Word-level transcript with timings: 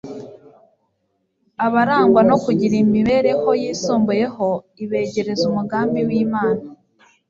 abarangwa 1.65 2.21
no 2.29 2.35
kugira 2.43 2.75
imibereho 2.83 3.49
yisumbuyeho 3.61 4.47
ibegereza 4.83 5.43
umugambi 5.51 5.99
w'imana 6.09 6.63